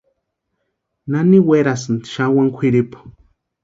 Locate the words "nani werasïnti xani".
1.09-2.33